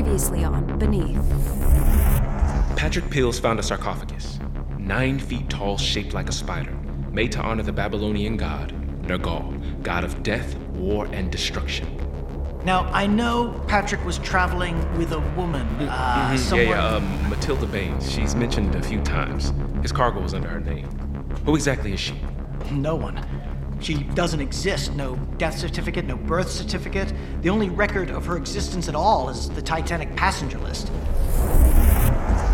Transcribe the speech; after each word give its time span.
Previously 0.00 0.44
on 0.44 0.78
Beneath. 0.78 1.20
Patrick 2.74 3.10
Peels 3.10 3.38
found 3.38 3.58
a 3.58 3.62
sarcophagus, 3.62 4.38
nine 4.78 5.18
feet 5.18 5.50
tall, 5.50 5.76
shaped 5.76 6.14
like 6.14 6.30
a 6.30 6.32
spider, 6.32 6.72
made 7.12 7.30
to 7.32 7.38
honor 7.38 7.62
the 7.62 7.72
Babylonian 7.72 8.38
god, 8.38 8.72
Nergal, 9.02 9.82
god 9.82 10.04
of 10.04 10.22
death, 10.22 10.56
war, 10.72 11.04
and 11.12 11.30
destruction. 11.30 11.86
Now, 12.64 12.84
I 12.94 13.06
know 13.06 13.62
Patrick 13.68 14.02
was 14.06 14.16
traveling 14.20 14.74
with 14.96 15.12
a 15.12 15.20
woman. 15.36 15.66
Uh, 15.80 16.30
Mhm, 16.32 16.38
someone... 16.38 16.68
Yeah, 16.68 16.92
yeah, 16.92 16.96
um, 16.96 17.28
Matilda 17.28 17.66
Banes. 17.66 18.10
She's 18.10 18.34
mentioned 18.34 18.74
a 18.76 18.82
few 18.82 19.02
times. 19.02 19.52
His 19.82 19.92
cargo 19.92 20.22
was 20.22 20.32
under 20.32 20.48
her 20.48 20.60
name. 20.60 20.86
Who 21.44 21.54
exactly 21.56 21.92
is 21.92 22.00
she? 22.00 22.14
No 22.70 22.94
one. 22.96 23.18
She 23.80 23.94
doesn't 23.94 24.40
exist. 24.40 24.94
No 24.94 25.16
death 25.38 25.58
certificate, 25.58 26.04
no 26.04 26.16
birth 26.16 26.50
certificate. 26.50 27.12
The 27.42 27.48
only 27.48 27.70
record 27.70 28.10
of 28.10 28.26
her 28.26 28.36
existence 28.36 28.88
at 28.88 28.94
all 28.94 29.30
is 29.30 29.48
the 29.48 29.62
Titanic 29.62 30.14
passenger 30.16 30.58
list. 30.58 30.90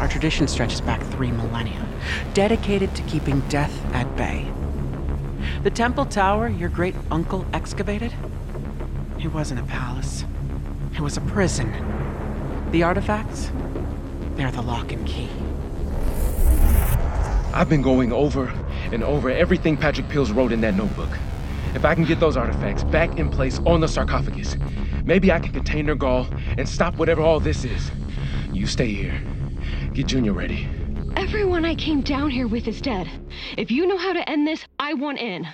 Our 0.01 0.09
tradition 0.09 0.47
stretches 0.47 0.81
back 0.81 1.03
three 1.03 1.33
millennia, 1.33 1.85
dedicated 2.33 2.95
to 2.95 3.03
keeping 3.03 3.41
death 3.49 3.73
at 3.93 4.15
bay. 4.17 4.47
The 5.63 5.71
Temple 5.71 6.07
Tower 6.07 6.49
your 6.49 6.69
great 6.69 6.95
uncle 7.11 7.45
excavated? 7.53 8.13
It 9.19 9.33
wasn't 9.33 9.61
a 9.61 9.65
palace, 9.65 10.25
it 10.95 11.01
was 11.01 11.17
a 11.17 11.23
prison. 11.23 11.73
The 12.71 12.85
artifacts? 12.85 13.51
They're 14.37 14.53
the 14.53 14.63
lock 14.63 14.93
and 14.93 15.07
key. 15.07 15.29
I've 17.53 17.69
been 17.69 17.83
going 17.83 18.13
over 18.13 18.53
and 18.93 19.03
over 19.03 19.31
everything 19.31 19.77
Patrick 19.77 20.09
Peels 20.09 20.33
wrote 20.33 20.53
in 20.53 20.61
that 20.61 20.75
notebook. 20.75 21.11
If 21.75 21.85
I 21.85 21.95
can 21.95 22.05
get 22.05 22.21
those 22.21 22.37
artifacts 22.37 22.85
back 22.85 23.19
in 23.19 23.29
place 23.29 23.59
on 23.67 23.81
the 23.81 23.89
sarcophagus, 23.89 24.57
maybe 25.05 25.33
I 25.33 25.39
can 25.39 25.53
contain 25.53 25.87
Nergal 25.87 26.27
and 26.57 26.69
stop 26.69 26.97
whatever 26.97 27.23
all 27.23 27.41
this 27.41 27.65
is. 27.65 27.91
You 28.53 28.67
stay 28.67 28.89
here. 28.89 29.21
Get 29.95 30.07
Junior 30.07 30.33
ready. 30.33 30.67
Everyone 31.17 31.65
I 31.65 31.75
came 31.75 32.01
down 32.03 32.31
here 32.31 32.47
with 32.47 32.69
is 32.69 32.81
dead. 32.81 33.09
If 33.57 33.71
you 33.71 33.87
know 33.87 33.99
how 33.99 34.13
to 34.13 34.29
end 34.29 34.47
this, 34.47 34.65
I 34.79 34.95
want 34.95 35.19
in. 35.19 35.47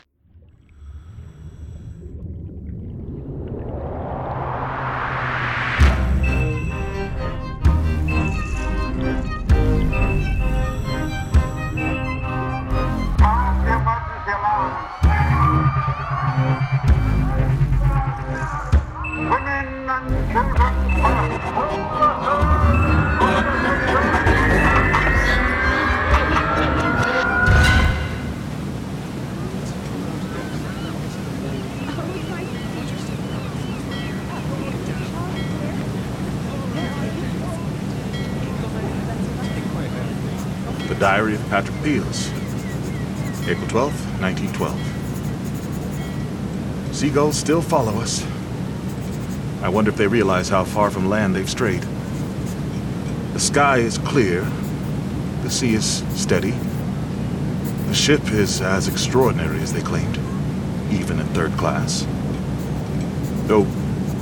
The 40.89 40.99
Diary 40.99 41.35
of 41.37 41.49
Patrick 41.49 41.83
Peels. 41.83 42.29
April 43.49 43.67
12th, 43.69 44.21
1912. 44.21 44.79
Seagulls 46.95 47.37
still 47.37 47.63
follow 47.63 47.99
us. 47.99 48.23
I 49.63 49.69
wonder 49.69 49.91
if 49.91 49.97
they 49.97 50.09
realize 50.09 50.49
how 50.49 50.65
far 50.65 50.91
from 50.91 51.09
land 51.09 51.37
they've 51.37 51.49
strayed. 51.49 51.83
The 53.33 53.39
sky 53.39 53.79
is 53.79 53.97
clear. 53.99 54.43
The 55.43 55.51
sea 55.51 55.75
is 55.75 56.03
steady. 56.11 56.55
The 57.87 57.95
ship 57.95 58.33
is 58.33 58.61
as 58.61 58.89
extraordinary 58.89 59.61
as 59.61 59.73
they 59.73 59.83
claimed, 59.83 60.19
even 60.91 61.21
in 61.21 61.27
third 61.29 61.53
class. 61.53 62.05
Though, 63.47 63.65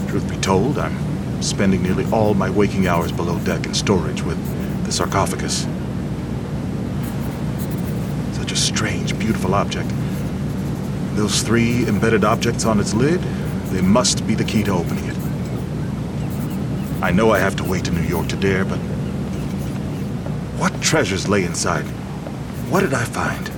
truth 0.08 0.28
be 0.28 0.36
told, 0.36 0.78
I'm 0.78 1.42
spending 1.42 1.82
nearly 1.82 2.04
all 2.12 2.34
my 2.34 2.50
waking 2.50 2.86
hours 2.86 3.10
below 3.10 3.38
deck 3.38 3.64
in 3.64 3.72
storage 3.72 4.22
with 4.22 4.38
the 4.84 4.92
sarcophagus. 4.92 5.66
Such 8.36 8.52
a 8.52 8.56
strange, 8.56 9.18
beautiful 9.18 9.54
object. 9.54 9.90
Those 11.14 11.42
three 11.42 11.86
embedded 11.88 12.24
objects 12.24 12.66
on 12.66 12.78
its 12.78 12.92
lid, 12.92 13.20
they 13.70 13.80
must 13.80 14.26
be 14.26 14.34
the 14.34 14.44
key 14.44 14.64
to 14.64 14.72
opening 14.72 15.04
it. 15.04 15.09
I 17.02 17.10
know 17.12 17.30
I 17.30 17.38
have 17.38 17.56
to 17.56 17.64
wait 17.64 17.84
to 17.86 17.92
New 17.92 18.02
York 18.02 18.28
to 18.28 18.36
dare, 18.36 18.64
but 18.64 18.78
what 20.58 20.82
treasures 20.82 21.28
lay 21.28 21.44
inside? 21.44 21.84
What 22.70 22.80
did 22.80 22.92
I 22.92 23.04
find? 23.04 23.50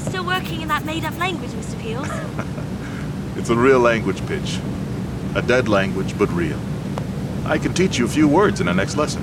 Still 0.00 0.24
working 0.24 0.60
in 0.62 0.68
that 0.68 0.84
made 0.84 1.04
up 1.04 1.18
language, 1.18 1.50
Mr. 1.50 1.78
Peels? 1.80 2.08
It's 3.36 3.50
a 3.50 3.56
real 3.56 3.78
language 3.78 4.26
Pitch. 4.26 4.58
A 5.34 5.42
dead 5.42 5.68
language, 5.68 6.18
but 6.18 6.28
real. 6.30 6.58
I 7.44 7.58
can 7.58 7.74
teach 7.74 7.98
you 7.98 8.06
a 8.06 8.08
few 8.08 8.26
words 8.26 8.60
in 8.60 8.66
our 8.66 8.74
next 8.74 8.96
lesson. 8.96 9.22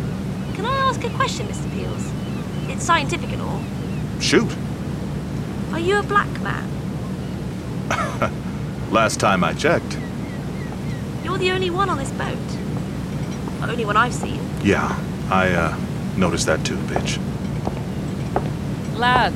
Can 0.54 0.66
I 0.66 0.76
ask 0.78 1.04
a 1.04 1.10
question, 1.10 1.48
Mr. 1.48 1.70
Peels? 1.72 2.12
It's 2.70 2.84
scientific 2.86 3.32
and 3.32 3.42
all. 3.42 3.62
Shoot. 4.22 4.56
Are 5.72 5.80
you 5.80 5.98
a 5.98 6.04
black 6.04 6.30
man? 6.42 6.70
Last 8.92 9.20
time 9.20 9.44
I 9.44 9.54
checked. 9.54 9.98
You're 11.24 11.40
the 11.40 11.52
only 11.52 11.72
one 11.72 11.90
on 11.90 11.98
this 11.98 12.12
boat. 12.12 12.38
Only 13.70 13.86
one 13.86 13.98
I've 13.98 14.14
seen. 14.14 14.40
Yeah, 14.64 15.00
I, 15.30 15.52
uh, 15.52 15.78
noticed 16.18 16.46
that 16.48 16.66
too, 16.66 16.78
Pitch. 16.88 17.20
Lad, 18.96 19.34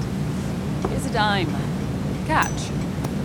here's 0.89 1.05
a 1.05 1.13
dime. 1.13 1.49
Catch. 2.27 2.51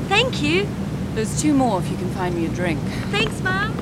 Thank 0.09 0.43
you. 0.43 0.67
There's 1.15 1.43
two 1.43 1.53
more 1.53 1.81
if 1.81 1.91
you 1.91 1.97
can 1.97 2.09
find 2.11 2.35
me 2.35 2.47
a 2.47 2.49
drink. 2.49 2.81
Thanks, 3.11 3.41
ma'am. 3.43 3.73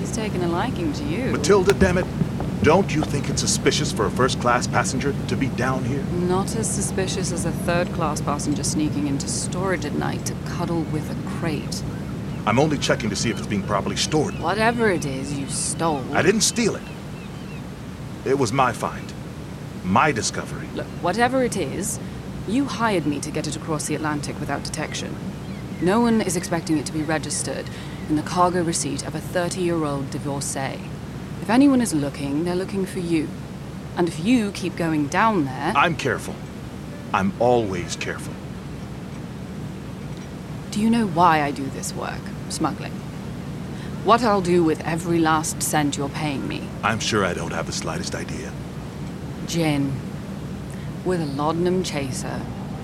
He's 0.00 0.14
taken 0.14 0.42
a 0.42 0.48
liking 0.48 0.92
to 0.94 1.04
you. 1.04 1.32
Matilda, 1.32 1.72
damn 1.74 1.98
it. 1.98 2.06
Don't 2.62 2.92
you 2.94 3.02
think 3.02 3.30
it's 3.30 3.40
suspicious 3.40 3.92
for 3.92 4.06
a 4.06 4.10
first 4.10 4.40
class 4.40 4.66
passenger 4.66 5.14
to 5.28 5.36
be 5.36 5.46
down 5.48 5.84
here? 5.84 6.02
Not 6.02 6.56
as 6.56 6.68
suspicious 6.68 7.30
as 7.32 7.44
a 7.44 7.52
third 7.52 7.88
class 7.92 8.20
passenger 8.20 8.64
sneaking 8.64 9.06
into 9.06 9.28
storage 9.28 9.84
at 9.84 9.94
night 9.94 10.26
to 10.26 10.34
cuddle 10.44 10.82
with 10.82 11.08
a 11.10 11.28
crate. 11.38 11.82
I'm 12.48 12.58
only 12.58 12.78
checking 12.78 13.10
to 13.10 13.16
see 13.16 13.28
if 13.28 13.36
it's 13.36 13.46
being 13.46 13.62
properly 13.62 13.96
stored. 13.96 14.32
Whatever 14.40 14.90
it 14.90 15.04
is 15.04 15.38
you 15.38 15.46
stole. 15.48 16.02
I 16.14 16.22
didn't 16.22 16.40
steal 16.40 16.76
it. 16.76 16.82
It 18.24 18.38
was 18.38 18.54
my 18.54 18.72
find. 18.72 19.12
My 19.84 20.12
discovery. 20.12 20.66
Look, 20.74 20.86
whatever 21.02 21.44
it 21.44 21.58
is, 21.58 22.00
you 22.48 22.64
hired 22.64 23.04
me 23.04 23.20
to 23.20 23.30
get 23.30 23.46
it 23.46 23.54
across 23.54 23.84
the 23.84 23.94
Atlantic 23.94 24.40
without 24.40 24.64
detection. 24.64 25.14
No 25.82 26.00
one 26.00 26.22
is 26.22 26.38
expecting 26.38 26.78
it 26.78 26.86
to 26.86 26.92
be 26.94 27.02
registered 27.02 27.66
in 28.08 28.16
the 28.16 28.22
cargo 28.22 28.62
receipt 28.62 29.06
of 29.06 29.14
a 29.14 29.20
30 29.20 29.60
year 29.60 29.84
old 29.84 30.08
divorcee. 30.08 30.80
If 31.42 31.50
anyone 31.50 31.82
is 31.82 31.92
looking, 31.92 32.44
they're 32.44 32.56
looking 32.56 32.86
for 32.86 33.00
you. 33.00 33.28
And 33.94 34.08
if 34.08 34.24
you 34.24 34.52
keep 34.52 34.74
going 34.74 35.08
down 35.08 35.44
there. 35.44 35.74
I'm 35.76 35.96
careful. 35.96 36.34
I'm 37.12 37.34
always 37.40 37.94
careful. 37.94 38.32
Do 40.70 40.80
you 40.80 40.88
know 40.88 41.06
why 41.08 41.42
I 41.42 41.50
do 41.50 41.66
this 41.66 41.92
work? 41.92 42.22
Smuggling. 42.48 42.92
What 44.04 44.22
I'll 44.22 44.40
do 44.40 44.64
with 44.64 44.80
every 44.86 45.18
last 45.18 45.62
cent 45.62 45.96
you're 45.96 46.08
paying 46.08 46.46
me. 46.48 46.62
I'm 46.82 47.00
sure 47.00 47.24
I 47.24 47.34
don't 47.34 47.52
have 47.52 47.66
the 47.66 47.72
slightest 47.72 48.14
idea. 48.14 48.52
Gin. 49.46 49.92
With 51.04 51.20
a 51.20 51.26
laudanum 51.26 51.82
chaser. 51.82 52.40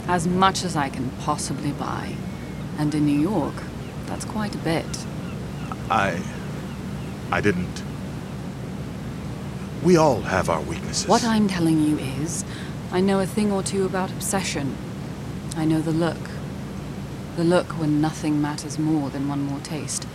As 0.07 0.27
much 0.27 0.65
as 0.65 0.77
I 0.77 0.91
can 0.91 1.11
possibly 1.21 1.73
buy. 1.73 2.15
And 2.79 2.95
in 2.95 3.07
New 3.07 3.19
York, 3.19 3.55
that's 4.07 4.25
quite 4.25 4.55
a 4.55 4.59
bit. 4.59 5.07
I. 5.91 6.21
I 7.31 7.41
didn't. 7.41 7.83
We 9.83 9.97
all 9.97 10.21
have 10.23 10.49
our 10.49 10.61
weaknesses. 10.63 11.07
What 11.07 11.25
I'm 11.25 11.49
telling 11.49 11.83
you 11.83 11.99
is, 11.99 12.45
I 12.91 13.01
know 13.01 13.21
a 13.21 13.27
thing 13.27 13.53
or 13.53 13.63
two 13.63 13.85
about 13.85 14.11
obsession. 14.11 14.77
I 15.57 15.65
know 15.65 15.81
the 15.81 15.91
look. 15.91 16.19
The 17.37 17.45
look 17.45 17.67
when 17.81 18.01
nothing 18.01 18.41
matters 18.41 18.79
more 18.79 19.11
than 19.11 19.29
one 19.29 19.41
more 19.41 19.59
taste. 19.61 20.07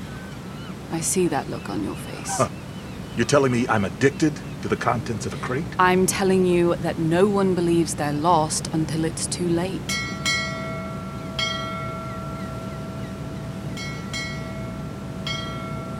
I 0.91 1.01
see 1.01 1.27
that 1.27 1.49
look 1.49 1.69
on 1.69 1.83
your 1.83 1.95
face. 1.95 2.37
Huh. 2.37 2.47
You're 3.17 3.25
telling 3.25 3.51
me 3.51 3.67
I'm 3.67 3.83
addicted 3.83 4.33
to 4.61 4.67
the 4.69 4.77
contents 4.77 5.25
of 5.25 5.33
a 5.33 5.37
crate? 5.37 5.65
I'm 5.77 6.05
telling 6.05 6.45
you 6.45 6.75
that 6.77 6.97
no 6.97 7.27
one 7.27 7.55
believes 7.55 7.95
they're 7.95 8.13
lost 8.13 8.67
until 8.73 9.03
it's 9.03 9.25
too 9.25 9.47
late. 9.47 9.81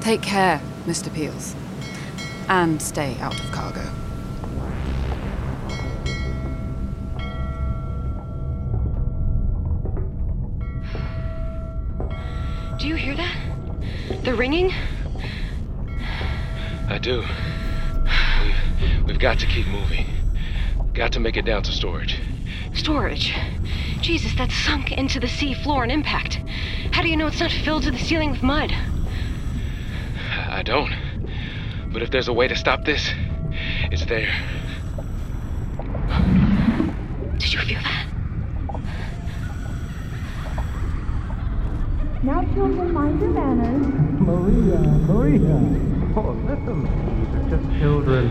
Take 0.01 0.22
care, 0.22 0.62
Mr. 0.86 1.13
Peels. 1.13 1.56
And 2.48 2.81
stay 2.81 3.18
out 3.19 3.38
of 3.39 3.51
cargo. 3.51 3.99
The 14.29 14.35
ringing? 14.35 14.71
I 16.87 16.99
do. 17.01 17.25
We've, 18.43 19.05
we've 19.05 19.19
got 19.19 19.39
to 19.39 19.47
keep 19.47 19.65
moving. 19.65 20.05
Got 20.93 21.13
to 21.13 21.19
make 21.19 21.35
it 21.35 21.45
down 21.45 21.63
to 21.63 21.71
storage. 21.71 22.19
Storage. 22.75 23.33
Jesus, 24.01 24.35
that's 24.35 24.53
sunk 24.53 24.91
into 24.91 25.19
the 25.19 25.27
sea 25.27 25.55
floor 25.55 25.81
on 25.81 25.89
impact. 25.89 26.41
How 26.91 27.01
do 27.01 27.07
you 27.07 27.17
know 27.17 27.25
it's 27.25 27.39
not 27.39 27.51
filled 27.51 27.81
to 27.83 27.91
the 27.91 27.97
ceiling 27.97 28.29
with 28.29 28.43
mud? 28.43 28.71
I 30.47 30.61
don't. 30.61 30.93
But 31.91 32.03
if 32.03 32.11
there's 32.11 32.27
a 32.27 32.33
way 32.33 32.47
to 32.47 32.55
stop 32.55 32.85
this, 32.85 33.11
it's 33.91 34.05
there. 34.05 34.31
Did 37.39 37.51
you 37.51 37.59
feel 37.61 37.81
that? 37.81 38.08
Now, 42.29 42.43
children, 42.53 42.93
mind 42.93 43.19
your 43.19 43.31
manners. 43.31 43.87
Maria, 44.21 44.77
Maria. 44.77 46.13
Oh, 46.15 46.39
let 46.47 46.63
them 46.63 46.85
be. 46.85 47.25
They're 47.25 47.57
just 47.57 47.79
children. 47.79 48.29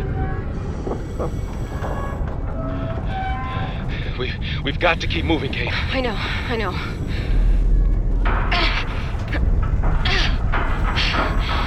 We, 4.17 4.33
we've 4.63 4.79
got 4.79 5.01
to 5.01 5.09
keep 5.09 5.25
moving, 5.25 5.53
Kate. 5.53 5.73
I 5.73 6.01
know, 6.01 6.15
I 6.15 6.57
know. 6.57 6.71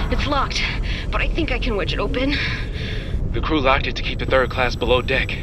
It's 0.09 0.25
locked, 0.25 0.63
but 1.11 1.19
I 1.19 1.27
think 1.27 1.51
I 1.51 1.59
can 1.59 1.75
wedge 1.75 1.91
it 1.91 1.99
open. 1.99 2.33
The 3.33 3.41
crew 3.41 3.59
locked 3.59 3.87
it 3.87 3.97
to 3.97 4.03
keep 4.03 4.19
the 4.19 4.25
third 4.25 4.49
class 4.49 4.77
below 4.77 5.01
deck. 5.01 5.37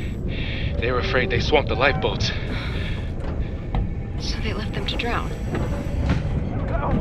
They 0.81 0.91
were 0.91 1.01
afraid 1.01 1.29
they 1.29 1.41
swamped 1.41 1.69
the 1.69 1.77
lifeboats. 1.77 2.29
So 4.21 4.41
they 4.41 4.55
left 4.55 4.73
them 4.73 4.87
to 4.87 4.97
drown. 4.97 5.68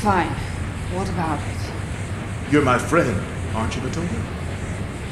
Fine. 0.00 0.30
What 0.94 1.08
about 1.08 1.40
it? 1.40 2.52
You're 2.52 2.64
my 2.64 2.78
friend, 2.78 3.20
aren't 3.54 3.74
you, 3.76 3.82
Matilda? 3.82 4.08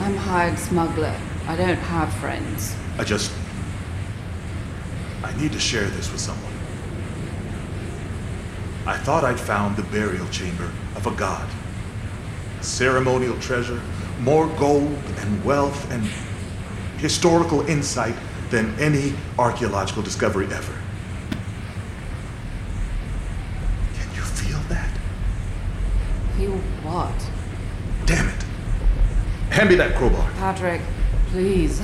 I'm 0.00 0.14
a 0.14 0.18
hired 0.18 0.58
smuggler. 0.58 1.14
I 1.46 1.56
don't 1.56 1.76
have 1.76 2.12
friends. 2.14 2.74
I 2.98 3.04
just. 3.04 3.32
I 5.22 5.36
need 5.40 5.52
to 5.52 5.60
share 5.60 5.88
this 5.88 6.10
with 6.10 6.20
someone. 6.20 6.52
I 8.86 8.96
thought 8.96 9.24
I'd 9.24 9.40
found 9.40 9.76
the 9.76 9.82
burial 9.84 10.28
chamber 10.28 10.70
of 10.94 11.06
a 11.06 11.10
god. 11.12 11.48
A 12.60 12.62
ceremonial 12.62 13.38
treasure, 13.40 13.80
more 14.20 14.46
gold 14.58 14.96
and 15.18 15.44
wealth 15.44 15.90
and 15.90 16.08
historical 16.98 17.62
insight 17.68 18.14
than 18.50 18.78
any 18.78 19.14
archaeological 19.38 20.02
discovery 20.02 20.46
ever. 20.46 20.74
Can 23.94 24.14
you 24.14 24.22
feel 24.22 24.60
that? 24.68 24.88
Feel 26.36 26.60
what? 26.86 28.06
Damn 28.06 28.28
it. 28.28 28.42
Hand 29.50 29.68
me 29.70 29.74
that 29.76 29.96
crowbar. 29.96 30.30
Patrick, 30.34 30.80
please. 31.30 31.80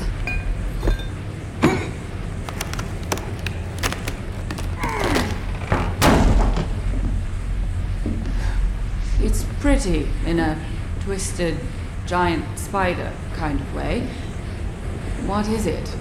It's 9.20 9.44
pretty 9.60 10.08
in 10.26 10.38
a 10.38 10.58
twisted 11.00 11.58
giant 12.06 12.58
spider 12.58 13.12
kind 13.34 13.60
of 13.60 13.75
way. 13.75 14.08
What 15.26 15.49
is 15.49 15.66
it? 15.66 15.96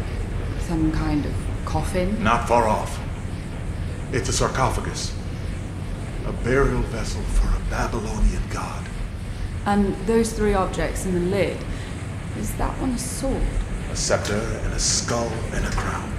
Some 0.59 0.92
kind 0.92 1.25
of 1.25 1.33
coffin? 1.65 2.24
Not 2.24 2.48
far 2.48 2.68
off. 2.68 3.00
It's 4.12 4.30
a 4.30 4.33
sarcophagus. 4.33 5.15
A 6.25 6.33
burial 6.33 6.81
vessel 6.83 7.21
for 7.21 7.48
a 7.56 7.69
Babylonian 7.69 8.44
god. 8.50 8.86
And 9.66 9.96
those 10.08 10.34
three 10.34 10.54
objects 10.54 11.06
in 11.06 11.13
the 11.13 11.36
lid. 11.36 11.58
Is 12.38 12.54
that 12.56 12.78
one 12.80 12.92
a 12.92 12.98
sword? 12.98 13.42
A 13.92 13.96
scepter 13.96 14.40
and 14.63 14.74
a 14.74 14.80
skull 14.80 15.31
and 15.54 15.66
a 15.66 15.72
crown. 15.72 16.12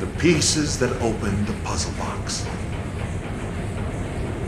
The 0.00 0.06
pieces 0.18 0.78
that 0.78 0.92
open 1.02 1.44
the 1.44 1.54
puzzle 1.64 1.92
box. 1.98 2.46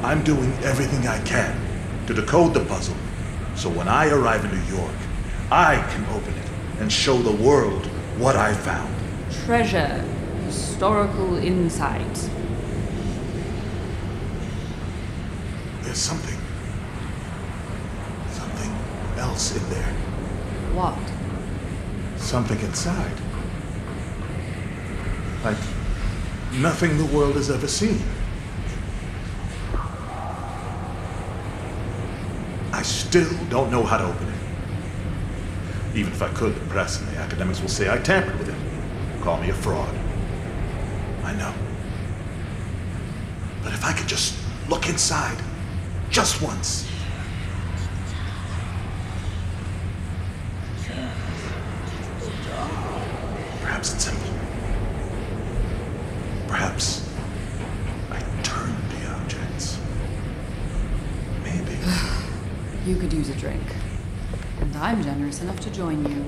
I'm 0.02 0.22
doing 0.22 0.52
everything 0.62 1.06
I 1.06 1.20
can 1.24 1.60
to 2.06 2.14
decode 2.14 2.54
the 2.54 2.64
puzzle 2.64 2.96
so 3.60 3.68
when 3.68 3.88
I 3.88 4.08
arrive 4.08 4.42
in 4.46 4.52
New 4.52 4.74
York, 4.74 4.96
I 5.50 5.76
can 5.90 6.04
open 6.14 6.32
it 6.32 6.50
and 6.80 6.90
show 6.90 7.18
the 7.18 7.42
world 7.42 7.84
what 8.16 8.36
I 8.36 8.54
found. 8.54 8.94
Treasure. 9.44 10.02
Historical 10.46 11.36
insight. 11.36 12.30
There's 15.82 15.98
something. 15.98 16.30
Something 16.30 16.39
else 19.40 19.56
in 19.56 19.70
there. 19.70 19.92
What? 20.74 20.98
Something 22.20 22.60
inside. 22.60 23.16
Like 25.42 25.56
nothing 26.52 26.98
the 26.98 27.06
world 27.16 27.36
has 27.36 27.50
ever 27.50 27.66
seen. 27.66 28.02
I 32.72 32.82
still 32.82 33.30
don't 33.48 33.70
know 33.70 33.82
how 33.82 33.96
to 33.96 34.04
open 34.04 34.28
it. 34.28 35.96
Even 35.96 36.12
if 36.12 36.22
I 36.22 36.28
could, 36.28 36.54
the 36.54 36.60
press 36.66 37.00
and 37.00 37.08
the 37.08 37.16
academics 37.16 37.62
will 37.62 37.68
say 37.68 37.90
I 37.90 37.96
tampered 37.96 38.38
with 38.38 38.48
it. 38.50 39.22
Call 39.22 39.38
me 39.40 39.48
a 39.48 39.54
fraud. 39.54 39.94
I 41.24 41.34
know. 41.34 41.54
But 43.62 43.72
if 43.72 43.84
I 43.84 43.92
could 43.94 44.06
just 44.06 44.36
look 44.68 44.88
inside, 44.88 45.38
just 46.10 46.42
once. 46.42 46.90
Perhaps 53.80 53.94
it's 53.94 54.04
simple. 54.04 54.30
Perhaps 56.48 57.08
I 58.10 58.20
turned 58.42 58.76
the 58.90 59.10
objects. 59.10 59.78
Maybe. 61.42 61.78
You 62.84 62.96
could 62.96 63.10
use 63.10 63.30
a 63.30 63.34
drink. 63.36 63.62
And 64.60 64.70
Enough 65.40 65.60
to 65.60 65.70
join 65.70 66.04
you. 66.04 66.24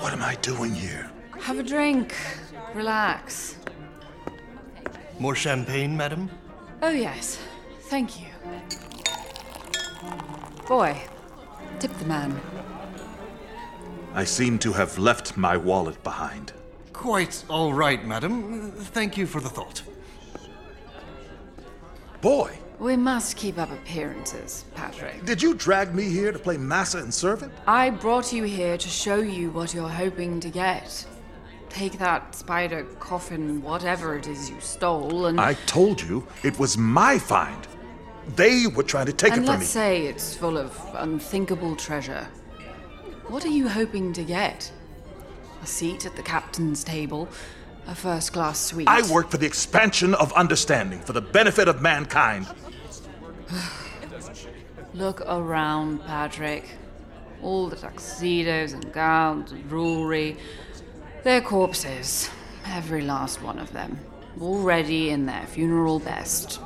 What 0.00 0.12
am 0.12 0.22
I 0.22 0.34
doing 0.42 0.74
here? 0.74 1.10
Have 1.40 1.60
a 1.60 1.62
drink. 1.62 2.16
Relax. 2.74 3.56
More 5.20 5.36
champagne, 5.36 5.96
madam? 5.96 6.28
Oh, 6.82 6.90
yes. 6.90 7.38
Thank 7.82 8.20
you. 8.20 8.26
Boy, 10.66 11.00
tip 11.78 11.92
the 11.98 12.06
man. 12.06 12.40
I 14.14 14.24
seem 14.24 14.58
to 14.58 14.72
have 14.72 14.98
left 14.98 15.36
my 15.36 15.56
wallet 15.56 16.02
behind. 16.02 16.52
Quite 16.96 17.44
all 17.50 17.74
right, 17.74 18.04
madam. 18.06 18.72
Thank 18.72 19.18
you 19.18 19.26
for 19.26 19.38
the 19.38 19.50
thought. 19.50 19.82
Boy, 22.22 22.58
We 22.78 22.96
must 22.96 23.36
keep 23.36 23.58
up 23.58 23.70
appearances, 23.70 24.64
Patrick. 24.74 25.24
Did 25.26 25.42
you 25.42 25.54
drag 25.54 25.94
me 25.94 26.04
here 26.04 26.32
to 26.32 26.38
play 26.38 26.56
massa 26.56 26.98
and 26.98 27.12
servant? 27.12 27.52
I 27.66 27.90
brought 27.90 28.32
you 28.32 28.44
here 28.44 28.78
to 28.78 28.88
show 28.88 29.16
you 29.16 29.50
what 29.50 29.74
you're 29.74 29.88
hoping 29.88 30.40
to 30.40 30.48
get. 30.48 31.06
Take 31.68 31.98
that 31.98 32.34
spider 32.34 32.84
coffin, 32.98 33.62
whatever 33.62 34.16
it 34.16 34.26
is 34.26 34.48
you 34.48 34.58
stole, 34.60 35.26
and. 35.26 35.38
I 35.38 35.52
told 35.66 36.00
you 36.00 36.26
it 36.42 36.58
was 36.58 36.78
my 36.78 37.18
find. 37.18 37.68
They 38.34 38.66
were 38.66 38.82
trying 38.82 39.06
to 39.06 39.12
take 39.12 39.32
and 39.32 39.42
it 39.42 39.46
from 39.46 39.54
me. 39.54 39.58
let's 39.58 39.74
me. 39.74 39.80
say 39.80 40.06
it's 40.06 40.34
full 40.34 40.56
of 40.56 40.74
unthinkable 40.94 41.76
treasure. 41.76 42.26
What 43.28 43.44
are 43.44 43.54
you 43.60 43.68
hoping 43.68 44.14
to 44.14 44.24
get? 44.24 44.72
A 45.66 45.68
seat 45.68 46.06
at 46.06 46.14
the 46.14 46.22
captain's 46.22 46.84
table? 46.84 47.28
A 47.88 47.94
first 47.96 48.32
class 48.32 48.60
suite? 48.60 48.86
I 48.86 49.02
work 49.10 49.30
for 49.30 49.36
the 49.36 49.46
expansion 49.46 50.14
of 50.14 50.32
understanding, 50.34 51.00
for 51.00 51.12
the 51.12 51.20
benefit 51.20 51.66
of 51.66 51.82
mankind. 51.82 52.46
Look 54.94 55.22
around, 55.22 56.06
Patrick. 56.06 56.68
All 57.42 57.66
the 57.66 57.74
tuxedos 57.74 58.74
and 58.74 58.92
gowns 58.92 59.50
and 59.50 59.68
jewelry. 59.68 60.36
They're 61.24 61.40
corpses. 61.40 62.30
Every 62.66 63.02
last 63.02 63.42
one 63.42 63.58
of 63.58 63.72
them. 63.72 63.98
Already 64.40 65.10
in 65.10 65.26
their 65.26 65.46
funeral 65.48 65.98
best. 65.98 66.60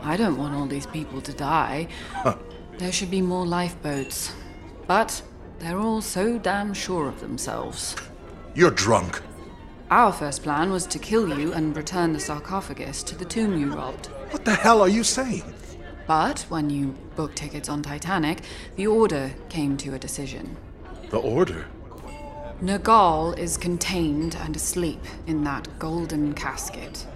I 0.00 0.16
don't 0.16 0.38
want 0.38 0.54
all 0.54 0.64
these 0.64 0.86
people 0.86 1.20
to 1.20 1.32
die. 1.34 1.88
There 2.78 2.90
should 2.90 3.10
be 3.10 3.20
more 3.20 3.44
lifeboats. 3.44 4.32
But 4.86 5.20
they're 5.60 5.78
all 5.78 6.00
so 6.00 6.38
damn 6.38 6.74
sure 6.74 7.06
of 7.06 7.20
themselves. 7.20 7.94
You're 8.54 8.70
drunk. 8.70 9.22
Our 9.90 10.12
first 10.12 10.42
plan 10.42 10.70
was 10.70 10.86
to 10.86 10.98
kill 10.98 11.38
you 11.38 11.52
and 11.52 11.76
return 11.76 12.12
the 12.12 12.20
sarcophagus 12.20 13.02
to 13.04 13.14
the 13.14 13.24
tomb 13.24 13.58
you 13.58 13.74
robbed. 13.74 14.06
What 14.30 14.44
the 14.44 14.54
hell 14.54 14.80
are 14.80 14.88
you 14.88 15.04
saying? 15.04 15.54
But 16.06 16.40
when 16.48 16.70
you 16.70 16.94
booked 17.14 17.36
tickets 17.36 17.68
on 17.68 17.82
Titanic, 17.82 18.40
the 18.76 18.86
Order 18.86 19.32
came 19.48 19.76
to 19.78 19.94
a 19.94 19.98
decision. 19.98 20.56
The 21.10 21.18
order? 21.18 21.66
Nergal 22.62 23.38
is 23.38 23.56
contained 23.56 24.36
and 24.36 24.56
asleep 24.56 25.02
in 25.26 25.44
that 25.44 25.78
golden 25.78 26.34
casket. 26.34 27.06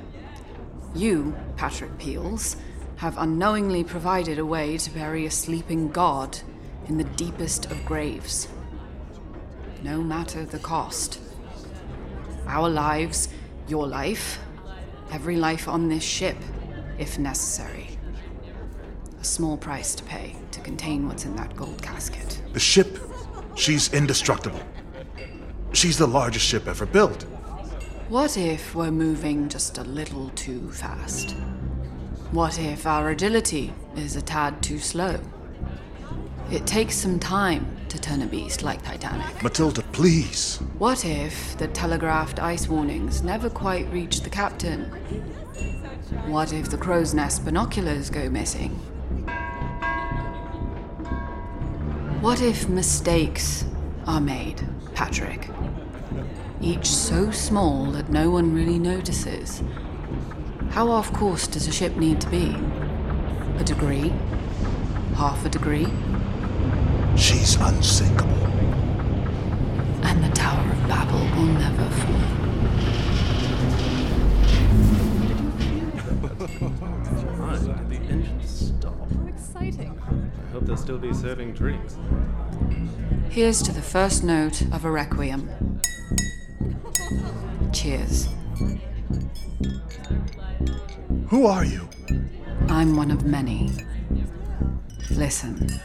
You, 0.94 1.34
Patrick 1.56 1.96
Peels, 1.98 2.56
have 2.96 3.18
unknowingly 3.18 3.84
provided 3.84 4.38
a 4.38 4.46
way 4.46 4.78
to 4.78 4.90
bury 4.90 5.26
a 5.26 5.30
sleeping 5.30 5.90
god 5.90 6.38
in 6.88 6.98
the 6.98 7.04
deepest 7.04 7.66
of 7.70 7.84
graves. 7.84 8.48
No 9.82 10.02
matter 10.02 10.44
the 10.44 10.58
cost. 10.58 11.20
Our 12.46 12.68
lives, 12.68 13.28
your 13.68 13.86
life, 13.86 14.38
every 15.10 15.36
life 15.36 15.68
on 15.68 15.88
this 15.88 16.02
ship, 16.02 16.36
if 16.98 17.18
necessary. 17.18 17.98
A 19.20 19.24
small 19.24 19.56
price 19.56 19.94
to 19.94 20.04
pay 20.04 20.36
to 20.50 20.60
contain 20.60 21.08
what's 21.08 21.24
in 21.24 21.34
that 21.36 21.56
gold 21.56 21.82
casket. 21.82 22.42
The 22.52 22.60
ship, 22.60 22.98
she's 23.54 23.92
indestructible. 23.92 24.60
She's 25.72 25.98
the 25.98 26.06
largest 26.06 26.44
ship 26.44 26.68
ever 26.68 26.86
built. 26.86 27.22
What 28.08 28.36
if 28.36 28.74
we're 28.74 28.90
moving 28.90 29.48
just 29.48 29.78
a 29.78 29.84
little 29.84 30.28
too 30.30 30.70
fast? 30.70 31.34
What 32.32 32.58
if 32.58 32.86
our 32.86 33.10
agility 33.10 33.72
is 33.96 34.14
a 34.16 34.22
tad 34.22 34.62
too 34.62 34.78
slow? 34.78 35.18
It 36.50 36.66
takes 36.66 36.94
some 36.96 37.18
time 37.18 37.66
to 37.88 37.98
turn 37.98 38.22
a 38.22 38.26
beast 38.26 38.62
like 38.62 38.82
Titanic. 38.82 39.42
Matilda, 39.42 39.82
please. 39.92 40.58
What 40.78 41.04
if 41.04 41.56
the 41.58 41.68
telegraphed 41.68 42.38
ice 42.38 42.68
warnings 42.68 43.22
never 43.22 43.48
quite 43.48 43.90
reach 43.90 44.20
the 44.20 44.30
captain? 44.30 44.84
What 46.26 46.52
if 46.52 46.70
the 46.70 46.76
crow's 46.76 47.14
nest 47.14 47.44
binoculars 47.44 48.10
go 48.10 48.28
missing? 48.28 48.70
What 52.20 52.40
if 52.40 52.68
mistakes 52.68 53.64
are 54.06 54.20
made, 54.20 54.66
Patrick? 54.94 55.48
Each 56.60 56.86
so 56.86 57.30
small 57.30 57.86
that 57.92 58.10
no 58.10 58.30
one 58.30 58.54
really 58.54 58.78
notices. 58.78 59.62
How 60.70 60.90
off 60.90 61.12
course 61.12 61.46
does 61.46 61.66
a 61.68 61.72
ship 61.72 61.96
need 61.96 62.20
to 62.20 62.28
be? 62.28 62.56
A 63.58 63.64
degree? 63.64 64.12
Half 65.16 65.44
a 65.44 65.48
degree? 65.48 65.86
She's 67.16 67.56
unsinkable. 67.56 68.33
And 70.02 70.23
the 70.23 70.30
Tower 70.35 70.71
of 70.71 70.88
Babel 70.88 71.21
will 71.37 71.52
never 71.54 71.88
fall. 71.90 72.21
Fine, 77.37 77.64
did 77.64 77.88
the 77.88 77.97
engine 78.11 78.40
stop? 78.44 79.12
How 79.12 79.26
exciting. 79.26 79.99
I 80.00 80.52
hope 80.52 80.64
they'll 80.66 80.76
still 80.76 80.99
be 80.99 81.12
serving 81.14 81.54
drinks. 81.54 81.97
Here's 83.30 83.62
to 83.62 83.73
the 83.73 83.83
first 83.83 84.23
note 84.25 84.62
of 84.73 84.85
a 84.85 84.90
requiem. 84.90 85.49
Cheers. 87.73 88.28
Who 91.28 91.47
are 91.47 91.64
you? 91.64 91.88
I'm 92.68 92.97
one 92.97 93.11
of 93.11 93.25
many. 93.25 93.71
Listen. 95.11 95.80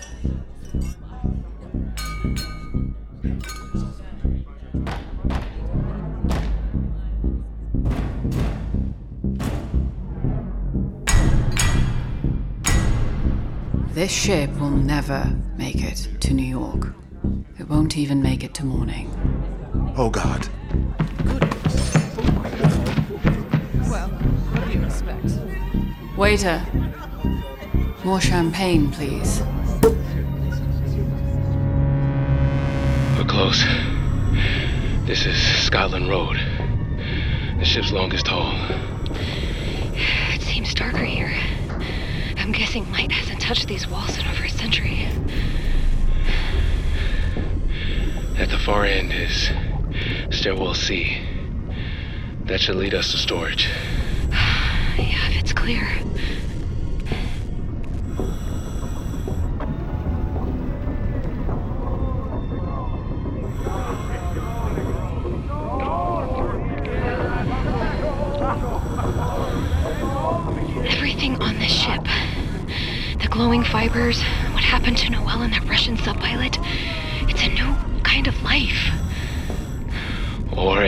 This 13.99 14.13
ship 14.13 14.49
will 14.61 14.69
never 14.69 15.29
make 15.57 15.83
it 15.83 16.07
to 16.21 16.33
New 16.33 16.45
York. 16.45 16.93
It 17.59 17.67
won't 17.67 17.97
even 17.97 18.21
make 18.21 18.45
it 18.45 18.53
to 18.53 18.65
morning. 18.65 19.11
Oh, 19.97 20.09
God. 20.09 20.47
Well, 23.91 24.07
what 24.07 24.67
do 24.67 24.73
you 24.79 24.85
expect? 24.85 25.37
Waiter. 26.17 26.65
More 28.05 28.21
champagne, 28.21 28.89
please. 28.89 29.41
We're 33.17 33.25
close. 33.27 33.65
This 35.07 35.25
is 35.25 35.35
Scotland 35.65 36.07
Road. 36.07 36.37
The 37.59 37.65
ship's 37.65 37.91
longest 37.91 38.29
haul. 38.29 38.55
It 40.33 40.41
seems 40.41 40.73
darker 40.73 41.03
here. 41.03 41.35
I'm 42.37 42.53
guessing 42.53 42.89
light 42.93 43.11
hasn't 43.11 43.38
touched 43.49 43.67
these 43.67 43.87
walls 43.87 44.15
in 44.15 44.27
over 44.27 44.43
a 44.43 44.49
century. 44.49 45.07
At 48.37 48.51
the 48.51 48.59
far 48.59 48.85
end 48.85 49.11
is 49.11 49.49
stairwell 50.29 50.75
C. 50.75 51.19
That 52.45 52.61
should 52.61 52.75
lead 52.75 52.93
us 52.93 53.09
to 53.11 53.17
storage. 53.17 53.67
Yeah, 54.99 55.29
if 55.29 55.37
it's 55.37 55.53
clear. 55.53 55.87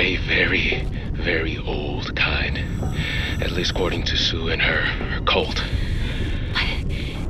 A 0.02 0.18
very, 0.18 0.84
very 1.14 1.60
old 1.60 2.16
kind. 2.16 2.60
At 3.40 3.52
least 3.52 3.70
according 3.70 4.02
to 4.06 4.18
Sue 4.18 4.48
and 4.48 4.60
her, 4.60 4.82
her 4.82 5.22
cult. 5.26 5.64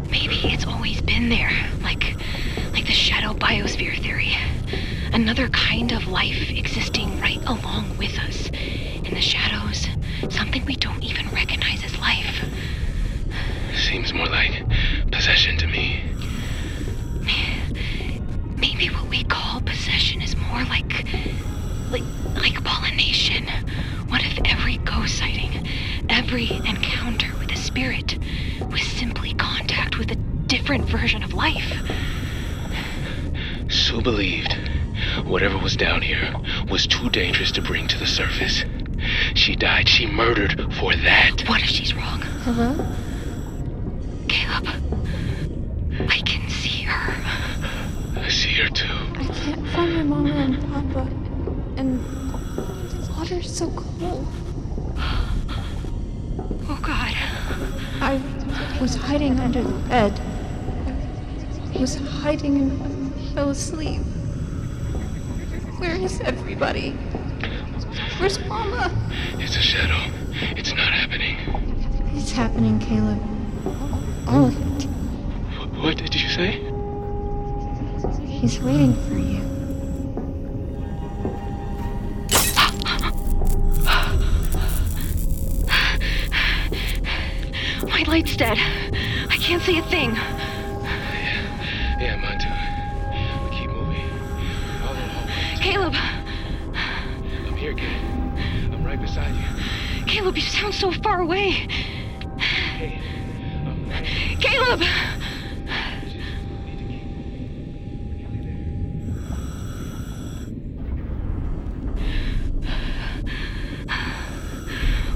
Maybe 0.09 0.37
it's 0.45 0.65
always 0.65 1.01
been 1.01 1.27
there, 1.27 1.51
like 1.83 2.15
like 2.71 2.85
the 2.85 2.93
shadow 2.93 3.33
biosphere 3.33 4.01
theory. 4.01 4.37
Another 5.11 5.49
kind 5.49 5.91
of 5.91 6.07
life 6.07 6.49
existing 6.55 7.19
right 7.19 7.43
along 7.45 7.97
with 7.97 8.17
us. 8.17 8.49
In 9.03 9.15
the 9.15 9.21
shadows, 9.21 9.87
something 10.29 10.63
we 10.63 10.77
don't 10.77 11.03
even 11.03 11.27
recognize 11.27 11.83
as 11.83 11.99
life. 11.99 12.45
Seems 13.75 14.13
more 14.13 14.27
like 14.27 14.63
possession 15.11 15.57
to 15.57 15.67
me. 15.67 16.00
every 26.31 26.55
encounter 26.65 27.27
with 27.39 27.51
a 27.51 27.57
spirit 27.57 28.17
was 28.71 28.81
simply 28.81 29.33
contact 29.33 29.99
with 29.99 30.09
a 30.11 30.15
different 30.47 30.85
version 30.85 31.21
of 31.23 31.33
life. 31.33 31.73
Sue 33.67 34.01
believed 34.01 34.55
whatever 35.25 35.57
was 35.57 35.75
down 35.75 36.01
here 36.01 36.33
was 36.69 36.87
too 36.87 37.09
dangerous 37.09 37.51
to 37.51 37.61
bring 37.61 37.85
to 37.85 37.99
the 37.99 38.05
surface. 38.05 38.63
She 39.33 39.57
died. 39.57 39.89
She 39.89 40.05
murdered 40.05 40.73
for 40.75 40.95
that. 40.95 41.41
What 41.49 41.63
if 41.63 41.67
she's 41.67 41.93
wrong? 41.93 42.21
Hello? 42.45 42.77
Caleb. 44.29 44.69
I 46.07 46.17
can 46.19 46.49
see 46.49 46.83
her. 46.83 47.13
I 48.21 48.29
see 48.29 48.53
her 48.53 48.69
too. 48.69 48.87
I 48.87 49.25
can't 49.25 49.67
find 49.67 49.95
my 49.97 50.03
mama 50.03 50.31
and 50.31 50.61
papa. 50.71 51.09
And 51.75 51.99
the 51.99 53.13
water's 53.17 53.53
so 53.53 53.69
cold. 53.71 54.25
Was 58.81 58.95
hiding 58.95 59.39
under 59.39 59.61
the 59.61 59.77
bed. 59.89 60.19
I 61.75 61.77
was 61.77 61.95
hiding 61.97 62.57
and 62.57 63.13
fell 63.35 63.51
asleep. 63.51 64.01
Where 65.77 65.95
is 65.95 66.19
everybody? 66.21 66.91
Where's 68.17 68.43
Mama? 68.45 68.91
It's 69.37 69.55
a 69.55 69.61
shadow. 69.61 70.11
It's 70.57 70.71
not 70.73 70.91
happening. 70.93 71.37
It's 72.15 72.31
happening, 72.31 72.79
Caleb. 72.79 73.21
All 74.27 74.45
of 74.45 74.57
it. 74.57 74.85
What 75.79 75.97
did 75.97 76.15
you 76.15 76.29
say? 76.29 76.53
He's 78.25 78.59
waiting 78.59 78.95
for 79.07 79.13
you. 79.13 79.50
Light's 88.11 88.35
dead. 88.35 88.57
I 89.29 89.37
can't 89.37 89.63
see 89.63 89.79
a 89.79 89.83
thing. 89.83 90.11
Yeah, 91.97 92.17
mine 92.17 92.39
too. 92.39 92.49
But 93.41 93.51
keep 93.53 93.69
moving. 93.69 94.09
Oh, 94.83 94.93
Hallway. 94.93 95.55
Caleb! 95.61 95.95
I'm 97.47 97.55
here, 97.55 97.73
kid. 97.73 97.87
I'm 98.73 98.83
right 98.83 98.99
beside 98.99 99.33
you. 99.33 100.05
Caleb, 100.07 100.35
you 100.35 100.41
sound 100.41 100.73
so 100.73 100.91
far 100.91 101.21
away. 101.21 101.51
Hey, 102.37 102.99
I'm 103.65 103.89
right. 103.89 104.05
Caleb! 104.41 104.81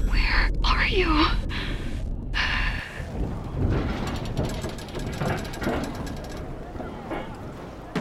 Where 0.08 0.50
are 0.64 0.88
you? 0.88 1.26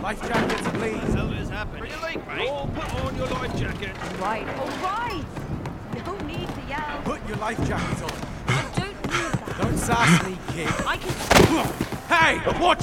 Life 0.01 0.21
jackets, 0.21 0.67
please. 0.77 1.13
Something's 1.13 1.49
happened. 1.49 1.79
Pretty 1.79 1.95
late, 2.03 2.27
mate. 2.27 2.47
All 2.47 2.67
put 2.67 2.93
on 3.01 3.15
your 3.15 3.25
life 3.25 3.57
jackets. 3.57 3.97
Right, 4.19 4.47
all 4.59 4.67
right. 4.83 5.25
No 6.05 6.13
need 6.27 6.47
to 6.47 6.61
yell. 6.69 7.01
Put 7.03 7.27
your 7.27 7.37
life 7.37 7.57
jackets 7.67 8.03
on. 8.03 8.11
I 8.47 8.61
don't 8.61 8.77
need 8.77 9.03
that. 9.11 9.57
Don't 9.59 9.77
sass 9.79 10.23
me, 10.27 10.37
kid. 10.53 10.69
I 10.85 10.97
can. 10.97 11.15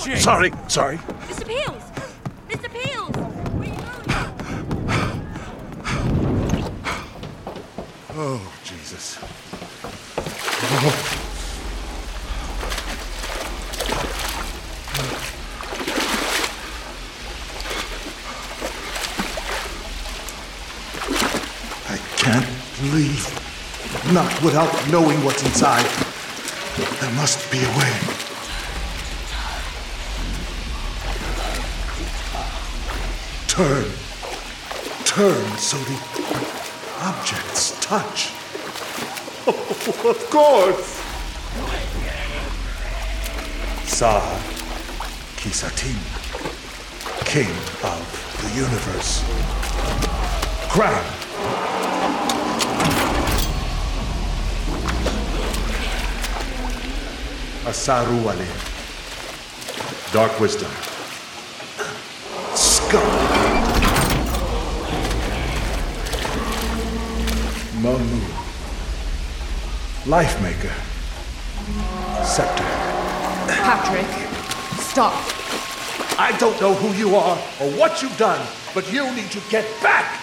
Hey! 0.05 0.15
Oh, 0.15 0.19
sorry, 0.19 0.51
sorry. 0.67 0.97
Mr. 0.97 1.47
Peels! 1.47 1.83
Mr. 2.49 2.69
Peels! 2.73 3.17
Where 3.55 3.63
are 3.63 3.73
you 3.73 3.77
going? 3.77 4.03
Oh, 8.15 8.53
Jesus. 8.65 9.19
I 21.89 21.97
can't 22.17 22.49
leave. 22.93 23.25
Not 24.13 24.43
without 24.43 24.73
knowing 24.91 25.23
what's 25.25 25.45
inside. 25.45 25.87
There 27.01 27.13
must 27.13 27.49
be 27.53 27.59
a 27.59 27.79
way. 27.79 28.12
Turn. 33.63 33.85
Turn 35.05 35.57
so 35.57 35.77
the 35.77 35.99
objects 36.99 37.79
touch. 37.81 38.33
Of 40.05 40.31
course. 40.31 41.01
Saha 43.87 44.37
Kisatin, 45.37 46.01
king 47.25 47.55
of 47.85 48.03
the 48.43 48.51
universe. 48.59 49.23
Crown. 50.69 51.05
Asaru 57.71 58.25
Wale. 58.27 58.49
Dark 60.13 60.41
wisdom. 60.41 60.92
Mamu. 67.83 68.21
Life 70.07 70.41
Maker. 70.41 70.73
Scepter. 72.25 72.63
Patrick, 73.49 74.07
stop. 74.79 75.13
I 76.17 76.37
don't 76.39 76.61
know 76.61 76.75
who 76.75 76.93
you 76.97 77.17
are 77.17 77.37
or 77.61 77.71
what 77.73 78.01
you've 78.01 78.17
done, 78.17 78.47
but 78.73 78.93
you 78.93 79.13
need 79.17 79.33
to 79.33 79.41
get 79.51 79.65
back. 79.83 80.21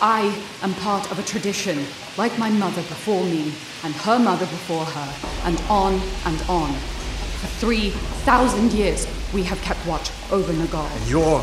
I 0.00 0.40
am 0.62 0.72
part 0.74 1.10
of 1.10 1.18
a 1.18 1.22
tradition, 1.24 1.84
like 2.16 2.38
my 2.38 2.50
mother 2.50 2.82
before 2.82 3.24
me, 3.24 3.52
and 3.82 3.92
her 4.06 4.18
mother 4.20 4.46
before 4.46 4.84
her, 4.84 5.14
and 5.48 5.60
on 5.68 6.00
and 6.26 6.40
on. 6.48 6.72
For 7.40 7.48
3,000 7.66 8.72
years, 8.72 9.08
we 9.32 9.42
have 9.42 9.60
kept 9.62 9.84
watch 9.84 10.12
over 10.30 10.52
Nergal. 10.52 10.88
Your 11.10 11.42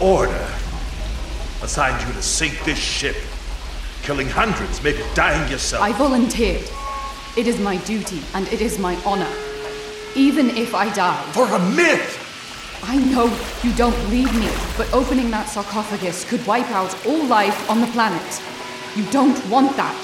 order 0.00 0.48
assigned 1.62 2.06
you 2.06 2.12
to 2.12 2.22
sink 2.22 2.62
this 2.64 2.78
ship, 2.78 3.16
killing 4.06 4.28
hundreds, 4.28 4.80
maybe 4.84 5.02
dying 5.14 5.50
yourself. 5.50 5.82
I 5.82 5.90
volunteered. 5.92 6.70
It 7.36 7.48
is 7.48 7.58
my 7.58 7.76
duty, 7.78 8.22
and 8.34 8.46
it 8.52 8.60
is 8.60 8.78
my 8.78 8.94
honor. 9.04 9.32
Even 10.14 10.50
if 10.50 10.76
I 10.76 10.94
die. 10.94 11.20
For 11.32 11.48
a 11.48 11.58
myth! 11.70 12.22
I 12.84 12.98
know 12.98 13.26
you 13.64 13.74
don't 13.74 13.96
believe 14.04 14.32
me, 14.38 14.48
but 14.76 14.92
opening 14.94 15.28
that 15.32 15.48
sarcophagus 15.48 16.24
could 16.24 16.46
wipe 16.46 16.70
out 16.70 16.94
all 17.04 17.26
life 17.26 17.68
on 17.68 17.80
the 17.80 17.88
planet. 17.88 18.40
You 18.94 19.04
don't 19.10 19.44
want 19.50 19.76
that. 19.76 20.02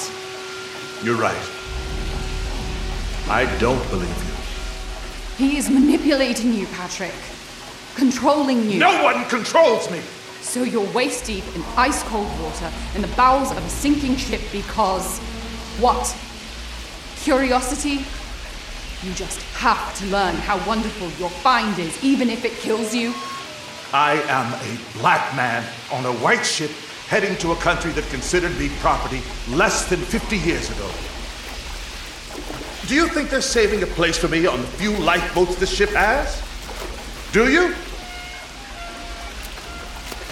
You're 1.04 1.16
right. 1.16 1.46
I 3.28 3.46
don't 3.60 3.88
believe 3.88 4.08
you. 5.38 5.46
He 5.46 5.58
is 5.58 5.70
manipulating 5.70 6.52
you, 6.52 6.66
Patrick. 6.66 7.14
Controlling 7.94 8.68
you. 8.68 8.80
No 8.80 9.04
one 9.04 9.24
controls 9.26 9.88
me! 9.92 10.00
So 10.42 10.64
you're 10.64 10.92
waist 10.92 11.24
deep 11.24 11.44
in 11.54 11.62
ice 11.76 12.02
cold 12.02 12.28
water 12.42 12.70
in 12.94 13.00
the 13.00 13.08
bowels 13.16 13.52
of 13.52 13.64
a 13.64 13.68
sinking 13.70 14.16
ship 14.16 14.42
because. 14.52 15.18
What? 15.78 16.14
Curiosity? 17.22 18.04
You 19.02 19.14
just 19.14 19.40
have 19.54 19.96
to 19.98 20.06
learn 20.06 20.34
how 20.34 20.58
wonderful 20.66 21.08
your 21.18 21.30
find 21.30 21.78
is, 21.78 22.04
even 22.04 22.28
if 22.28 22.44
it 22.44 22.52
kills 22.52 22.94
you. 22.94 23.14
I 23.92 24.14
am 24.28 24.52
a 24.52 24.98
black 24.98 25.34
man 25.36 25.64
on 25.92 26.04
a 26.04 26.12
white 26.20 26.44
ship 26.44 26.70
heading 27.08 27.36
to 27.38 27.52
a 27.52 27.56
country 27.56 27.92
that 27.92 28.04
considered 28.10 28.56
me 28.58 28.68
property 28.80 29.20
less 29.50 29.88
than 29.88 29.98
50 30.00 30.36
years 30.36 30.70
ago. 30.70 30.90
Do 32.86 32.94
you 32.94 33.08
think 33.08 33.30
they're 33.30 33.40
saving 33.40 33.82
a 33.82 33.86
place 33.86 34.18
for 34.18 34.28
me 34.28 34.46
on 34.46 34.60
the 34.60 34.66
few 34.66 34.92
lifeboats 34.98 35.56
this 35.56 35.72
ship 35.74 35.90
has? 35.90 36.42
Do 37.32 37.50
you? 37.50 37.74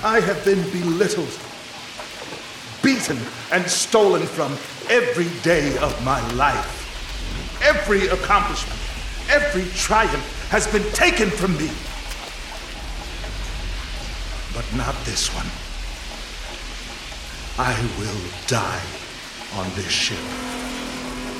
I 0.02 0.20
have 0.20 0.42
been 0.46 0.62
belittled, 0.70 1.28
beaten, 2.82 3.18
and 3.52 3.68
stolen 3.68 4.22
from 4.22 4.52
every 4.88 5.28
day 5.42 5.76
of 5.78 6.04
my 6.04 6.20
life. 6.32 6.78
Every 7.62 8.08
accomplishment, 8.08 8.80
every 9.28 9.66
triumph 9.74 10.48
has 10.48 10.66
been 10.66 10.90
taken 10.92 11.28
from 11.28 11.52
me. 11.58 11.70
But 14.54 14.64
not 14.74 14.96
this 15.04 15.28
one. 15.34 15.46
I 17.58 17.78
will 17.98 18.20
die 18.46 18.82
on 19.56 19.68
this 19.74 19.90
ship. 19.90 20.18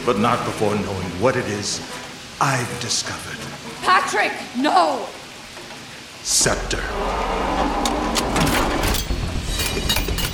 But 0.05 0.19
not 0.19 0.45
before 0.45 0.75
knowing 0.75 1.09
what 1.23 1.37
it 1.37 1.47
is 1.47 1.81
I've 2.43 2.81
discovered. 2.81 3.39
Patrick, 3.81 4.33
no! 4.55 5.07
Scepter. 6.23 6.83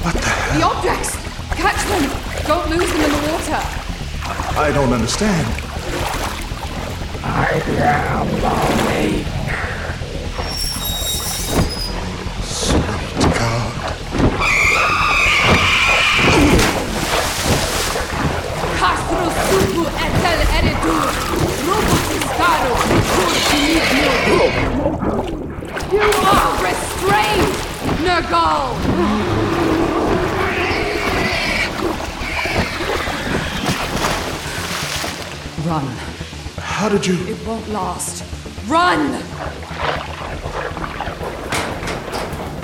What 0.07 0.15
the 0.15 0.21
hell? 0.21 0.61
The 0.61 0.65
objects! 0.65 1.17
Catch 1.57 1.83
them! 1.91 2.07
Don't 2.47 2.71
lose 2.71 2.89
them 2.93 3.01
in 3.01 3.11
the 3.11 3.19
water! 3.27 3.59
I 4.57 4.71
don't 4.73 4.93
understand. 4.93 5.47
I 7.25 7.59
am 7.83 8.29
awake. 8.47 9.27
Sweet 12.47 12.87
God. 13.35 13.73
Castro 18.79 19.27
supu 19.51 19.83
etel 19.91 20.41
eredur! 20.55 21.11
Robot 21.67 22.07
estado 22.15 22.73
You 25.91 26.07
are 26.31 26.55
restrained, 26.63 27.55
Nergal! 28.07 29.46
Run. 35.67 35.87
How 36.59 36.89
did 36.89 37.05
you. 37.05 37.17
It 37.27 37.45
won't 37.45 37.69
last. 37.71 38.23
Run! 38.69 39.15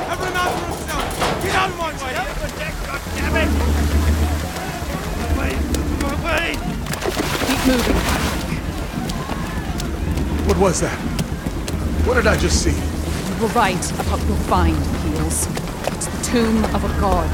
Every 0.07 0.31
man 0.31 0.49
for 0.57 0.67
himself! 0.67 1.43
Get 1.43 1.55
out 1.57 1.71
of 1.71 1.79
my 1.79 1.91
way! 1.99 2.13
Help 2.15 2.39
the 2.39 2.47
deck, 2.61 2.75
goddammit! 2.87 3.51
Wait, 5.37 5.59
my 6.01 6.15
way! 6.25 6.55
Keep 7.49 7.63
moving. 7.67 7.99
What 10.47 10.59
was 10.59 10.81
that? 10.83 10.97
What 12.07 12.15
did 12.15 12.29
I 12.29 12.37
just 12.37 12.63
see? 12.63 12.71
You 12.71 13.43
were 13.43 13.49
right 13.49 13.91
about 14.01 14.25
your 14.29 14.37
find, 14.47 14.77
Peels. 15.03 15.49
It's 15.89 16.07
the 16.07 16.23
tomb 16.23 16.65
of 16.67 16.85
a 16.85 17.01
god. 17.01 17.29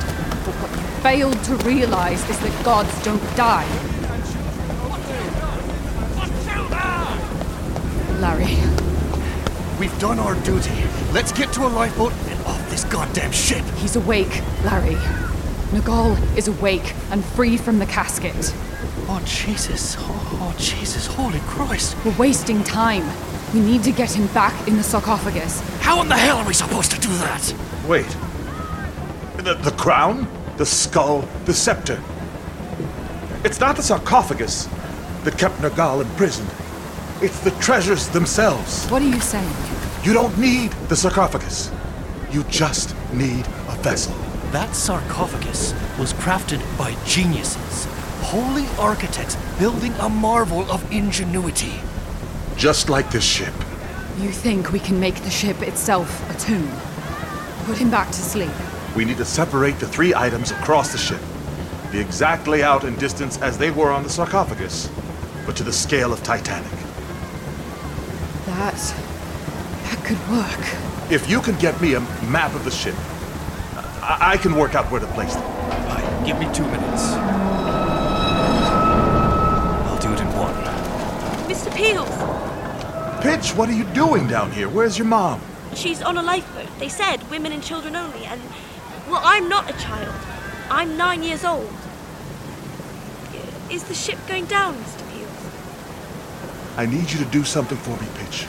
But 0.47 0.55
what 0.63 0.71
you 0.71 0.87
failed 1.03 1.45
to 1.45 1.57
realize 1.69 2.27
is 2.31 2.39
that 2.39 2.65
gods 2.65 3.05
don't 3.05 3.37
die. 3.37 3.88
Larry, 8.29 8.59
We've 9.81 9.99
done 9.99 10.19
our 10.19 10.35
duty. 10.43 10.75
Let's 11.15 11.33
get 11.33 11.51
to 11.55 11.67
a 11.67 11.69
lifeboat 11.69 12.13
and 12.13 12.39
off 12.45 12.69
this 12.69 12.85
goddamn 12.85 13.33
ship. 13.33 13.65
he's 13.77 13.97
awake, 13.97 14.43
Larry. 14.65 14.97
Nergal 15.73 16.37
is 16.37 16.47
awake 16.47 16.95
and 17.11 17.25
free 17.25 17.57
from 17.57 17.79
the 17.79 17.87
casket. 17.87 18.55
Oh, 19.09 19.23
Jesus. 19.25 19.97
Oh, 19.99 20.39
oh, 20.43 20.55
Jesus. 20.59 21.07
Holy 21.07 21.41
Christ. 21.47 21.97
We're 22.05 22.19
wasting 22.19 22.63
time. 22.65 23.09
We 23.55 23.61
need 23.61 23.83
to 23.85 23.93
get 23.93 24.15
him 24.15 24.27
back 24.35 24.69
in 24.69 24.77
the 24.77 24.83
sarcophagus. 24.83 25.63
How 25.81 26.03
in 26.03 26.09
the 26.11 26.17
hell 26.17 26.37
are 26.37 26.47
we 26.47 26.53
supposed 26.53 26.91
to 26.93 27.01
do 27.01 27.09
that? 27.09 27.55
Wait. 27.89 28.15
The, 29.39 29.55
the 29.55 29.75
crown? 29.79 30.29
The 30.59 30.67
skull? 30.67 31.27
The 31.47 31.55
scepter? 31.55 31.99
It's 33.43 33.59
not 33.59 33.77
the 33.77 33.83
sarcophagus 33.83 34.69
that 35.25 35.39
kept 35.39 35.55
Nergal 35.63 36.03
imprisoned. 36.03 36.51
It's 37.21 37.41
the 37.41 37.51
treasures 37.61 38.07
themselves. 38.11 38.87
What 38.91 39.03
are 39.03 39.09
you 39.09 39.19
saying? 39.19 39.53
You 40.05 40.13
don't 40.13 40.39
need 40.39 40.71
the 40.89 40.95
sarcophagus. 40.95 41.73
You 42.31 42.45
just 42.45 42.95
need 43.13 43.45
a 43.67 43.75
vessel. 43.83 44.15
That 44.53 44.73
sarcophagus 44.73 45.75
was 45.99 46.13
crafted 46.13 46.63
by 46.79 46.95
geniuses, 47.05 47.87
holy 48.21 48.67
architects 48.79 49.35
building 49.59 49.93
a 49.95 50.09
marvel 50.09 50.71
of 50.71 50.93
ingenuity. 50.93 51.73
Just 52.57 52.89
like 52.89 53.11
this 53.11 53.25
ship. 53.25 53.55
You 54.21 54.31
think 54.31 54.71
we 54.71 54.79
can 54.79 55.01
make 55.01 55.17
the 55.17 55.31
ship 55.31 55.61
itself 55.63 56.09
a 56.31 56.39
tomb? 56.39 56.71
Put 57.65 57.79
him 57.79 57.91
back 57.91 58.07
to 58.07 58.15
sleep. 58.15 58.53
We 58.95 59.05
need 59.05 59.17
to 59.17 59.25
separate 59.25 59.81
the 59.81 59.89
three 59.89 60.15
items 60.15 60.53
across 60.53 60.93
the 60.93 60.99
ship. 60.99 61.21
The 61.91 62.01
exact 62.01 62.47
layout 62.47 62.85
and 62.85 62.97
distance 62.97 63.43
as 63.43 63.59
they 63.59 63.73
were 63.73 63.91
on 63.91 64.05
the 64.05 64.09
sarcophagus, 64.09 64.89
but 65.45 65.57
to 65.57 65.65
the 65.65 65.73
scale 65.73 66.13
of 66.13 66.23
Titanic. 66.23 66.88
That. 68.59 68.75
that 69.85 70.05
could 70.05 70.19
work. 70.29 71.13
If 71.13 71.31
you 71.31 71.41
can 71.41 71.57
get 71.61 71.81
me 71.81 71.95
a 71.95 72.01
map 72.27 72.53
of 72.57 72.65
the 72.65 72.73
ship, 72.73 72.97
I, 74.03 74.33
I 74.33 74.37
can 74.37 74.57
work 74.57 74.75
out 74.75 74.91
where 74.91 75.01
to 75.01 75.07
place 75.07 75.33
them. 75.33 75.45
Fine, 75.87 76.25
give 76.27 76.41
me 76.41 76.53
two 76.53 76.67
minutes. 76.67 77.13
I'll 79.87 79.99
do 80.01 80.13
it 80.13 80.21
in 80.21 80.27
one. 80.37 80.55
Mr. 81.49 81.73
Peels, 81.73 82.09
Pitch, 83.23 83.57
what 83.57 83.69
are 83.69 83.75
you 83.75 83.85
doing 83.95 84.27
down 84.27 84.51
here? 84.51 84.69
Where's 84.69 84.99
your 84.99 85.07
mom? 85.07 85.41
she's 85.77 86.03
on 86.03 86.19
a 86.19 86.23
lifeboat. 86.23 86.67
They 86.81 86.89
said 86.89 87.31
women 87.31 87.53
and 87.53 87.63
children 87.63 87.95
only, 87.95 88.25
and. 88.25 88.43
Well, 89.09 89.23
I'm 89.23 89.49
not 89.49 89.71
a 89.71 89.79
child. 89.79 90.13
I'm 90.69 90.97
nine 90.97 91.23
years 91.23 91.45
old. 91.45 91.73
Is 93.71 93.85
the 93.85 93.95
ship 93.95 94.19
going 94.27 94.47
down, 94.47 94.75
Mr. 94.75 95.08
Peels? 96.79 96.89
I 96.89 96.91
need 96.91 97.11
you 97.11 97.19
to 97.19 97.31
do 97.31 97.45
something 97.45 97.79
for 97.79 97.97
me, 98.03 98.09
Pitch. 98.15 98.47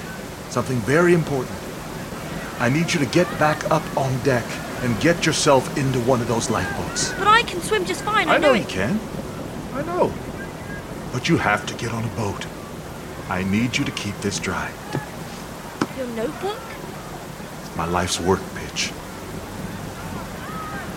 Something 0.50 0.78
very 0.80 1.14
important. 1.14 1.56
I 2.60 2.70
need 2.70 2.94
you 2.94 3.00
to 3.00 3.06
get 3.06 3.28
back 3.40 3.70
up 3.72 3.84
on 3.98 4.18
deck 4.24 4.46
and 4.82 5.00
get 5.02 5.26
yourself 5.26 5.78
into 5.78 6.00
one 6.02 6.22
of 6.22 6.28
those 6.28 6.50
lifeboats. 6.50 7.14
But 7.14 7.28
I 7.28 7.44
can 7.44 7.62
swim 7.62 7.86
just 7.86 8.04
fine. 8.04 8.30
I, 8.30 8.36
I 8.36 8.38
know 8.38 8.54
it. 8.54 8.60
you 8.60 8.66
can. 8.66 9.00
I 9.74 9.82
know. 9.84 10.14
But 11.14 11.30
you 11.30 11.38
have 11.38 11.66
to 11.68 11.74
get 11.76 11.92
on 11.92 12.04
a 12.04 12.16
boat. 12.16 12.46
I 13.30 13.44
need 13.44 13.78
you 13.78 13.86
to 13.86 13.92
keep 13.92 14.18
this 14.22 14.40
dry. 14.40 14.72
Your 15.98 16.08
notebook? 16.08 16.60
My 17.76 17.86
life's 17.86 18.20
work, 18.20 18.42
Pitch. 18.56 18.92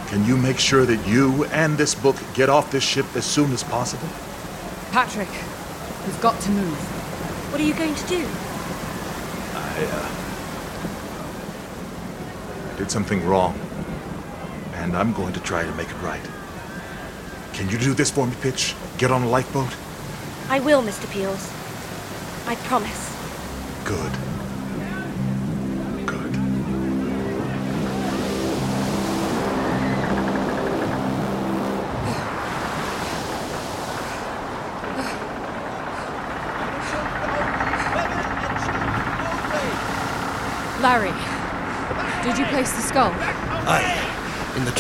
Can 0.09 0.25
you 0.27 0.37
make 0.37 0.59
sure 0.59 0.85
that 0.85 1.07
you 1.09 1.45
and 1.47 1.79
this 1.79 1.95
book 1.95 2.17
get 2.35 2.49
off 2.49 2.71
this 2.71 2.85
ship 2.85 3.07
as 3.17 3.25
soon 3.25 3.53
as 3.53 3.63
possible? 3.65 4.09
Patrick, 4.91 5.29
we've 6.07 6.21
got 6.21 6.41
to 6.43 6.51
move. 6.51 6.92
What 7.53 7.61
are 7.61 7.65
you 7.65 7.75
going 7.75 7.95
to 7.95 8.07
do? 8.07 8.27
I, 9.55 9.85
uh, 9.85 10.09
I 12.73 12.79
did 12.79 12.91
something 12.91 13.27
wrong. 13.27 13.55
And 14.77 14.97
I'm 14.97 15.13
going 15.13 15.35
to 15.35 15.41
try 15.41 15.63
to 15.63 15.73
make 15.75 15.91
it 15.91 16.01
right. 16.01 16.27
Can 17.53 17.69
you 17.69 17.77
do 17.77 17.93
this 17.93 18.11
for 18.11 18.27
me, 18.27 18.35
Pitch? 18.41 18.75
Get 18.97 19.11
on 19.11 19.23
a 19.23 19.29
lifeboat? 19.29 19.69
I 20.49 20.61
will, 20.61 20.83
Mr. 20.83 21.07
Peels. 21.13 21.53
I 22.47 22.55
promise. 22.65 23.15
Good. 23.85 24.13
Good. 24.13 24.32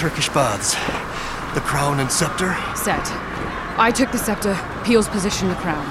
Turkish 0.02 0.28
baths. 0.30 0.74
The 1.54 1.60
crown 1.60 2.00
and 2.00 2.10
scepter? 2.10 2.56
Set. 2.74 3.06
I 3.78 3.92
took 3.94 4.10
the 4.10 4.18
scepter, 4.18 4.58
Peel's 4.82 5.06
position 5.06 5.46
the 5.48 5.54
crown. 5.54 5.86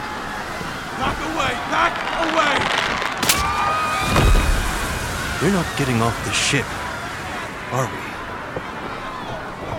Back 1.00 1.16
away! 1.32 1.56
Back 1.72 1.96
away! 2.28 2.60
We're 5.42 5.54
not 5.54 5.66
getting 5.78 6.02
off 6.02 6.26
the 6.26 6.34
ship, 6.34 6.66
are 7.72 7.88
we? 7.88 8.02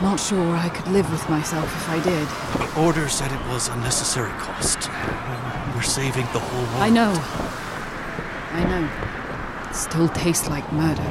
Not 0.00 0.18
sure 0.18 0.56
I 0.56 0.70
could 0.70 0.88
live 0.88 1.10
with 1.12 1.28
myself 1.28 1.66
if 1.66 1.90
I 1.90 2.00
did. 2.00 2.26
The 2.56 2.80
order 2.80 3.10
said 3.10 3.32
it 3.32 3.46
was 3.52 3.68
unnecessary 3.68 4.32
cost. 4.38 4.88
We're 5.74 5.82
saving 5.82 6.24
the 6.32 6.40
whole 6.40 6.64
world. 6.72 6.82
I 6.82 6.88
know. 6.88 7.12
I 8.52 8.64
know. 8.64 9.68
It 9.68 9.74
still 9.74 10.08
tastes 10.08 10.48
like 10.48 10.72
murder. 10.72 11.04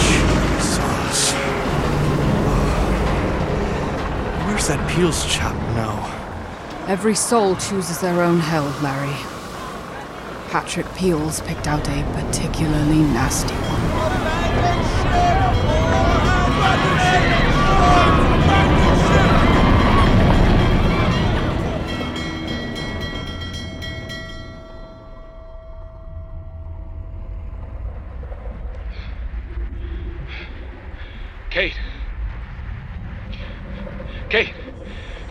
Jesus. 0.00 1.32
Where's 4.46 4.59
that 4.70 4.88
Peels 4.88 5.26
chap 5.26 5.56
now? 5.74 5.98
Every 6.86 7.16
soul 7.16 7.56
chooses 7.56 8.00
their 8.00 8.22
own 8.22 8.38
hell, 8.38 8.72
Larry. 8.80 9.16
Patrick 10.48 10.86
Peels 10.94 11.40
picked 11.40 11.66
out 11.66 11.88
a 11.88 12.04
particularly 12.14 12.98
nasty 12.98 13.52
one. 13.54 13.80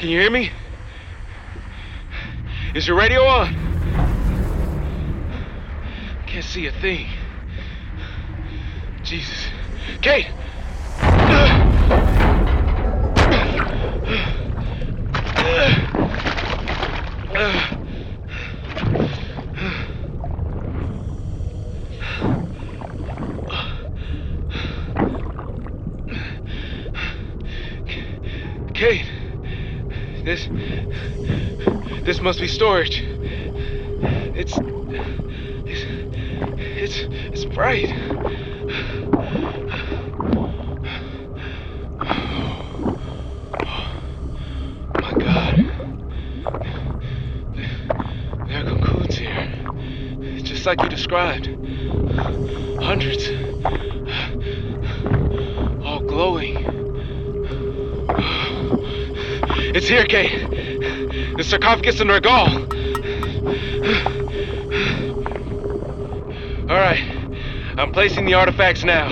Can 0.10 0.16
you 0.16 0.22
hear 0.22 0.32
me? 0.32 0.50
Is 2.74 2.88
your 2.88 2.98
radio 2.98 3.22
on? 3.26 3.54
I 6.18 6.24
Can't 6.26 6.44
see 6.44 6.66
a 6.66 6.72
thing. 6.72 7.08
Jesus. 9.04 9.50
Kate! 10.02 10.29
This 32.20 32.24
must 32.26 32.42
be 32.42 32.50
storage. 32.50 33.02
It's 34.36 34.52
it's 35.66 35.86
it's, 36.60 36.98
it's 37.32 37.46
bright. 37.46 37.88
My 44.96 45.14
god. 45.18 45.56
There 48.48 48.60
are 48.60 48.66
cocoons 48.66 49.18
here. 49.18 49.48
Just 50.44 50.66
like 50.66 50.82
you 50.82 50.90
described. 50.90 51.48
Hundreds. 52.82 53.30
All 55.86 56.02
glowing. 56.02 56.66
It's 59.74 59.88
here, 59.88 60.06
Kate. 60.06 60.49
The 61.40 61.46
sarcophagus 61.46 62.02
Nergal. 62.02 62.50
All 66.70 66.76
right. 66.76 67.02
I'm 67.78 67.94
placing 67.94 68.26
the 68.26 68.34
artifacts 68.34 68.84
now. 68.84 69.08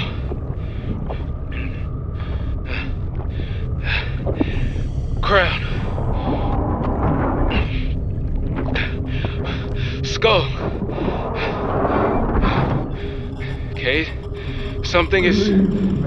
Crown. 5.21 5.63
Skull. 10.03 10.49
Kate, 13.73 14.11
something 14.83 15.23
is. 15.23 16.06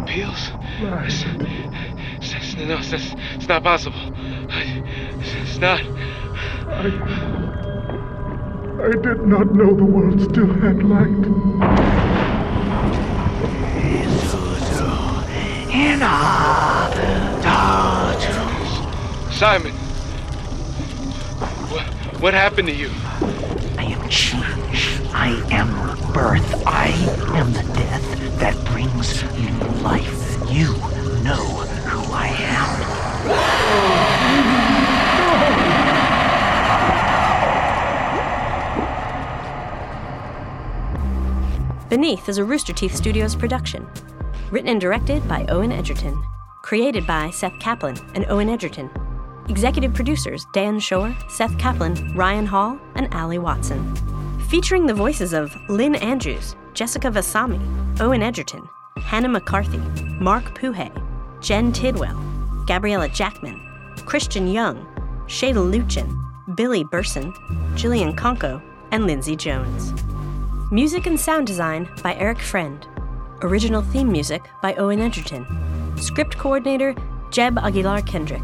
Pa- 0.00 0.06
Patrick 0.06 0.06
Peels? 0.06 0.50
It's, 1.06 1.24
it's, 2.20 2.34
it's- 2.34 2.56
no, 2.68 2.78
it's, 2.78 2.92
it's, 2.92 3.14
it's 3.36 3.48
not 3.48 3.62
possible. 3.62 3.98
It's, 4.50 5.34
it's 5.50 5.58
not. 5.58 5.80
I. 5.80 7.36
I 8.82 8.92
did 8.92 9.26
not 9.26 9.52
know 9.54 9.74
the 9.74 9.84
world 9.84 10.20
still 10.22 10.52
had 10.54 10.82
light. 10.82 11.10
Simon. 19.30 19.72
What, 21.70 21.84
what 22.20 22.34
happened 22.34 22.68
to 22.68 22.74
you? 22.74 22.90
I 23.78 23.84
am 23.84 24.08
change. 24.10 25.00
I 25.14 25.30
am 25.50 25.68
birth. 26.12 26.62
I 26.66 26.88
am 27.38 27.52
the 27.52 27.62
death 27.72 28.02
that 28.10 28.19
brings 28.80 29.22
new 29.34 29.50
life. 29.82 30.38
You 30.50 30.68
know 31.22 31.44
who 31.84 32.12
I 32.14 32.28
am. 32.28 32.68
Beneath 41.90 42.28
is 42.28 42.38
a 42.38 42.44
Rooster 42.44 42.72
Teeth 42.72 42.94
Studios 42.94 43.36
production. 43.36 43.86
Written 44.50 44.70
and 44.70 44.80
directed 44.80 45.28
by 45.28 45.44
Owen 45.50 45.72
Egerton. 45.72 46.22
Created 46.62 47.06
by 47.06 47.28
Seth 47.30 47.58
Kaplan 47.60 47.98
and 48.14 48.24
Owen 48.30 48.48
Egerton. 48.48 48.88
Executive 49.48 49.92
producers 49.92 50.46
Dan 50.54 50.80
Shore, 50.80 51.14
Seth 51.28 51.58
Kaplan, 51.58 52.14
Ryan 52.14 52.46
Hall, 52.46 52.78
and 52.94 53.12
Ali 53.12 53.36
Watson. 53.38 53.94
Featuring 54.48 54.86
the 54.86 54.94
voices 54.94 55.34
of 55.34 55.54
Lynn 55.68 55.96
Andrews, 55.96 56.56
Jessica 56.72 57.10
Vasami, 57.10 57.60
Owen 58.00 58.22
Egerton, 58.22 58.66
Hannah 58.96 59.28
McCarthy, 59.28 59.76
Mark 60.18 60.58
Puhay, 60.58 60.90
Jen 61.42 61.70
Tidwell, 61.70 62.18
Gabriella 62.66 63.10
Jackman, 63.10 63.60
Christian 64.06 64.48
Young, 64.48 64.86
Shada 65.26 65.60
Luchin, 65.70 66.10
Billy 66.56 66.82
Burson, 66.82 67.30
Jillian 67.74 68.16
Conko, 68.16 68.62
and 68.90 69.06
Lindsay 69.06 69.36
Jones. 69.36 69.92
Music 70.72 71.04
and 71.04 71.20
sound 71.20 71.46
design 71.46 71.90
by 72.02 72.14
Eric 72.14 72.38
Friend. 72.38 72.86
Original 73.42 73.82
theme 73.82 74.10
music 74.10 74.48
by 74.62 74.74
Owen 74.76 75.00
Egerton. 75.00 75.46
Script 75.98 76.38
coordinator 76.38 76.94
Jeb 77.30 77.58
Aguilar 77.58 78.00
Kendrick. 78.00 78.42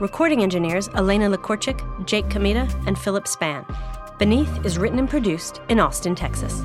Recording 0.00 0.42
engineers 0.42 0.88
Elena 0.94 1.28
Lakorchik, 1.28 2.06
Jake 2.06 2.28
Kamita, 2.28 2.72
and 2.86 2.98
Philip 2.98 3.28
Span. 3.28 3.66
Beneath 4.18 4.64
is 4.64 4.78
written 4.78 4.98
and 4.98 5.10
produced 5.10 5.60
in 5.68 5.78
Austin, 5.78 6.14
Texas. 6.14 6.64